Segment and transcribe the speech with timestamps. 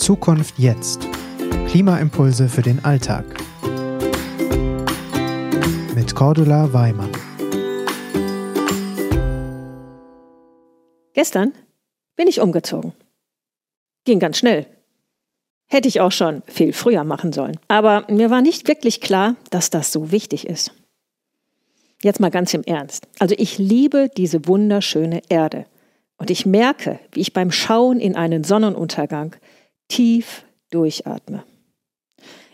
[0.00, 1.06] Zukunft jetzt.
[1.68, 3.24] Klimaimpulse für den Alltag.
[5.94, 7.12] Mit Cordula Weimann.
[11.12, 11.52] Gestern
[12.16, 12.94] bin ich umgezogen.
[14.06, 14.64] Ging ganz schnell.
[15.66, 17.58] Hätte ich auch schon viel früher machen sollen.
[17.68, 20.72] Aber mir war nicht wirklich klar, dass das so wichtig ist.
[22.02, 23.06] Jetzt mal ganz im Ernst.
[23.18, 25.66] Also ich liebe diese wunderschöne Erde.
[26.16, 29.36] Und ich merke, wie ich beim Schauen in einen Sonnenuntergang
[29.90, 31.44] tief durchatme.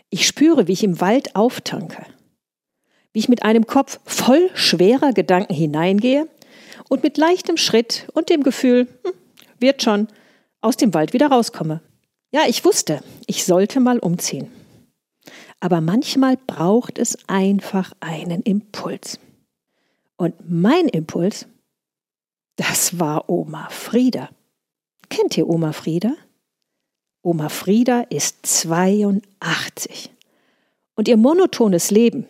[0.09, 2.05] Ich spüre, wie ich im Wald auftanke.
[3.13, 6.27] Wie ich mit einem Kopf voll schwerer Gedanken hineingehe
[6.89, 9.13] und mit leichtem Schritt und dem Gefühl, hm,
[9.59, 10.07] wird schon,
[10.61, 11.81] aus dem Wald wieder rauskomme.
[12.31, 14.51] Ja, ich wusste, ich sollte mal umziehen.
[15.59, 19.19] Aber manchmal braucht es einfach einen Impuls.
[20.17, 21.47] Und mein Impuls,
[22.55, 24.29] das war Oma Frieda.
[25.09, 26.15] Kennt ihr Oma Frieda?
[27.27, 30.09] Oma Frieda ist 82.
[30.95, 32.25] Und ihr monotones Leben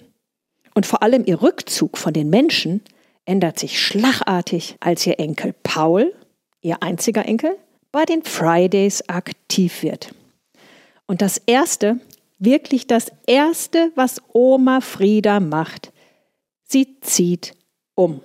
[0.73, 2.81] und vor allem ihr Rückzug von den Menschen
[3.23, 6.15] ändert sich schlagartig, als ihr Enkel Paul,
[6.61, 7.55] ihr einziger Enkel,
[7.91, 10.15] bei den Fridays aktiv wird.
[11.05, 11.99] Und das Erste,
[12.39, 15.93] wirklich das Erste, was Oma Frieda macht,
[16.63, 17.53] sie zieht
[17.93, 18.21] um.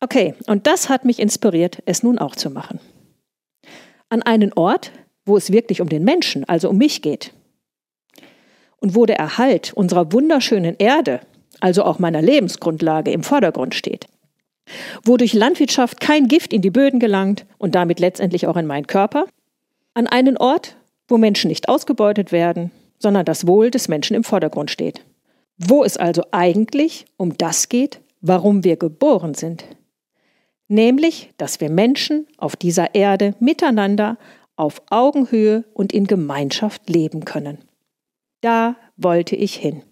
[0.00, 2.80] Okay, und das hat mich inspiriert, es nun auch zu machen.
[4.08, 4.90] An einen Ort,
[5.24, 7.32] wo es wirklich um den Menschen, also um mich geht.
[8.78, 11.20] Und wo der Erhalt unserer wunderschönen Erde,
[11.60, 14.06] also auch meiner Lebensgrundlage, im Vordergrund steht.
[15.04, 18.86] Wo durch Landwirtschaft kein Gift in die Böden gelangt und damit letztendlich auch in meinen
[18.86, 19.26] Körper.
[19.94, 20.76] An einen Ort,
[21.08, 25.04] wo Menschen nicht ausgebeutet werden, sondern das Wohl des Menschen im Vordergrund steht.
[25.58, 29.64] Wo es also eigentlich um das geht, warum wir geboren sind.
[30.68, 34.16] Nämlich, dass wir Menschen auf dieser Erde miteinander
[34.62, 37.58] auf Augenhöhe und in Gemeinschaft leben können.
[38.42, 39.82] Da wollte ich hin.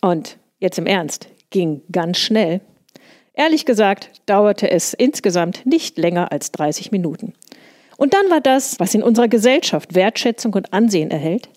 [0.00, 2.62] Und jetzt im Ernst, ging ganz schnell.
[3.34, 7.34] Ehrlich gesagt dauerte es insgesamt nicht länger als 30 Minuten.
[7.98, 11.50] Und dann war das, was in unserer Gesellschaft Wertschätzung und Ansehen erhält,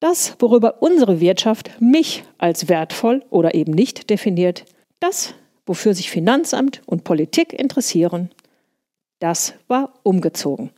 [0.00, 4.64] das, worüber unsere Wirtschaft mich als wertvoll oder eben nicht definiert,
[4.98, 5.34] das,
[5.66, 8.30] wofür sich Finanzamt und Politik interessieren,
[9.20, 10.70] das war umgezogen.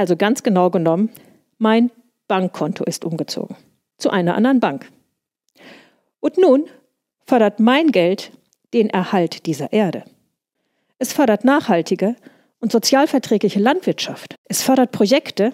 [0.00, 1.10] Also ganz genau genommen,
[1.58, 1.90] mein
[2.26, 3.54] Bankkonto ist umgezogen
[3.98, 4.90] zu einer anderen Bank.
[6.20, 6.64] Und nun
[7.26, 8.32] fördert mein Geld
[8.72, 10.04] den Erhalt dieser Erde.
[10.98, 12.16] Es fördert nachhaltige
[12.60, 14.36] und sozialverträgliche Landwirtschaft.
[14.44, 15.52] Es fördert Projekte,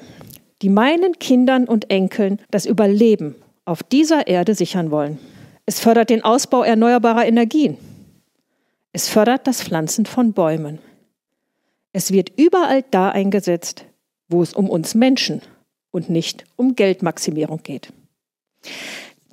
[0.62, 5.18] die meinen Kindern und Enkeln das Überleben auf dieser Erde sichern wollen.
[5.64, 7.78] Es fördert den Ausbau erneuerbarer Energien.
[8.92, 10.78] Es fördert das Pflanzen von Bäumen.
[11.92, 13.86] Es wird überall da eingesetzt,
[14.28, 15.42] wo es um uns Menschen
[15.90, 17.92] und nicht um Geldmaximierung geht.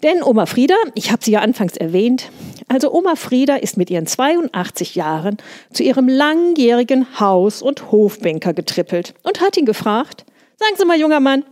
[0.03, 2.29] Denn Oma Frieda, ich habe sie ja anfangs erwähnt,
[2.67, 5.37] also Oma Frieda ist mit ihren 82 Jahren
[5.71, 10.25] zu ihrem langjährigen Haus- und Hofbanker getrippelt und hat ihn gefragt,
[10.57, 11.43] Sagen Sie mal, junger Mann,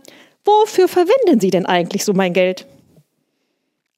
[0.44, 2.66] wofür verwenden Sie denn eigentlich so mein Geld?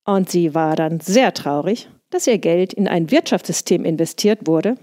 [0.04, 4.76] Und sie war dann sehr traurig, dass ihr Geld in ein Wirtschaftssystem investiert wurde,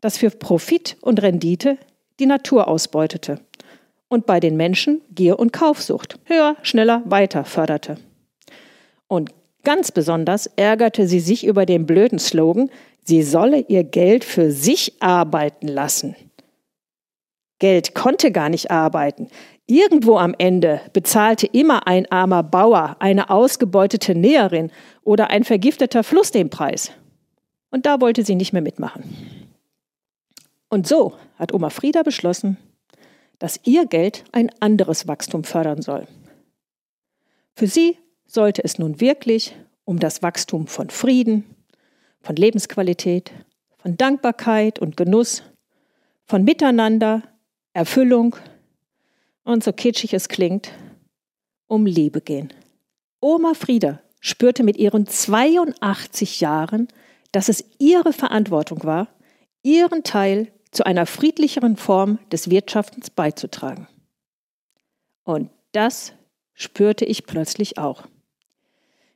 [0.00, 1.78] das für Profit und Rendite
[2.20, 3.40] die Natur ausbeutete
[4.12, 7.96] und bei den Menschen Gier und Kaufsucht höher, schneller, weiter förderte.
[9.08, 9.30] Und
[9.64, 12.70] ganz besonders ärgerte sie sich über den blöden Slogan,
[13.04, 16.14] sie solle ihr Geld für sich arbeiten lassen.
[17.58, 19.28] Geld konnte gar nicht arbeiten.
[19.66, 24.70] Irgendwo am Ende bezahlte immer ein armer Bauer, eine ausgebeutete Näherin
[25.04, 26.92] oder ein vergifteter Fluss den Preis.
[27.70, 29.04] Und da wollte sie nicht mehr mitmachen.
[30.68, 32.58] Und so hat Oma Frieda beschlossen,
[33.42, 36.06] dass ihr Geld ein anderes Wachstum fördern soll.
[37.56, 41.56] Für sie sollte es nun wirklich um das Wachstum von Frieden,
[42.20, 43.32] von Lebensqualität,
[43.78, 45.42] von Dankbarkeit und Genuss,
[46.24, 47.24] von Miteinander,
[47.72, 48.36] Erfüllung
[49.42, 50.70] und so kitschig es klingt,
[51.66, 52.52] um Liebe gehen.
[53.18, 56.86] Oma Frieda spürte mit ihren 82 Jahren,
[57.32, 59.08] dass es ihre Verantwortung war,
[59.64, 63.86] ihren Teil zu einer friedlicheren Form des Wirtschaftens beizutragen.
[65.22, 66.12] Und das
[66.54, 68.02] spürte ich plötzlich auch.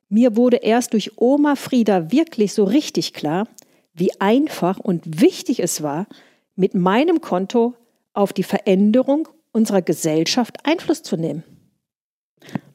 [0.08, 3.48] Mir wurde erst durch Oma Frieda wirklich so richtig klar,
[3.92, 6.06] wie einfach und wichtig es war,
[6.54, 7.74] mit meinem Konto
[8.12, 11.42] auf die Veränderung unserer Gesellschaft Einfluss zu nehmen.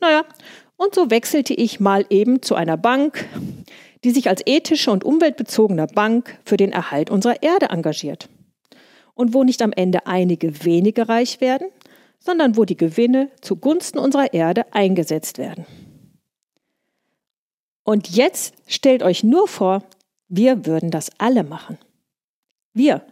[0.02, 0.26] Naja,
[0.76, 3.28] und so wechselte ich mal eben zu einer Bank,
[4.04, 8.28] die sich als ethische und umweltbezogene Bank für den Erhalt unserer Erde engagiert.
[9.14, 11.68] Und wo nicht am Ende einige wenige reich werden,
[12.20, 15.66] sondern wo die Gewinne zugunsten unserer Erde eingesetzt werden.
[17.84, 19.84] Und jetzt stellt euch nur vor,
[20.28, 21.78] wir würden das alle machen.
[22.74, 23.04] Wir,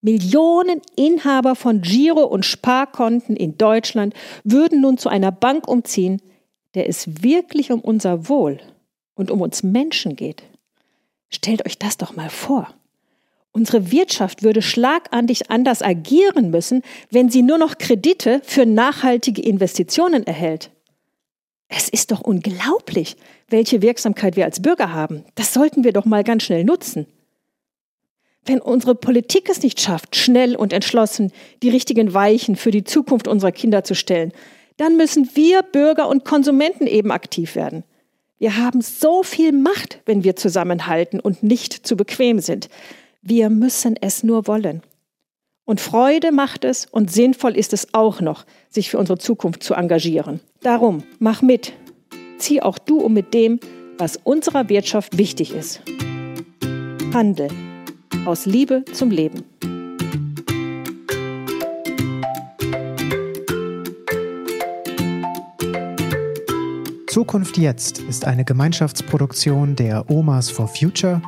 [0.00, 4.14] Millionen Inhaber von Giro- und Sparkonten in Deutschland,
[4.44, 6.22] würden nun zu einer Bank umziehen,
[6.74, 8.60] der es wirklich um unser Wohl
[9.14, 10.44] und um uns Menschen geht.
[11.30, 12.72] Stellt euch das doch mal vor.
[13.58, 20.24] Unsere Wirtschaft würde schlagartig anders agieren müssen, wenn sie nur noch Kredite für nachhaltige Investitionen
[20.24, 20.70] erhält.
[21.66, 23.16] Es ist doch unglaublich,
[23.48, 25.24] welche Wirksamkeit wir als Bürger haben.
[25.34, 27.06] Das sollten wir doch mal ganz schnell nutzen.
[28.46, 31.32] Wenn unsere Politik es nicht schafft, schnell und entschlossen
[31.64, 34.30] die richtigen Weichen für die Zukunft unserer Kinder zu stellen,
[34.76, 37.82] dann müssen wir Bürger und Konsumenten eben aktiv werden.
[38.38, 42.68] Wir haben so viel Macht, wenn wir zusammenhalten und nicht zu bequem sind.
[43.30, 44.80] Wir müssen es nur wollen.
[45.66, 49.74] Und Freude macht es und sinnvoll ist es auch noch, sich für unsere Zukunft zu
[49.74, 50.40] engagieren.
[50.62, 51.74] Darum, mach mit.
[52.38, 53.60] Zieh auch du um mit dem,
[53.98, 55.82] was unserer Wirtschaft wichtig ist.
[57.12, 57.48] Handel.
[58.24, 59.44] Aus Liebe zum Leben.
[67.08, 71.20] Zukunft jetzt ist eine Gemeinschaftsproduktion der Omas for Future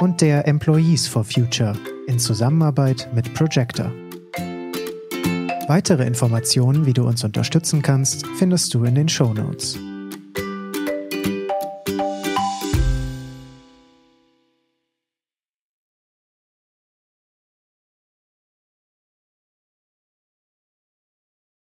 [0.00, 1.74] und der Employees for Future
[2.06, 3.92] in Zusammenarbeit mit Projector.
[5.68, 9.78] Weitere Informationen, wie du uns unterstützen kannst, findest du in den Show Notes.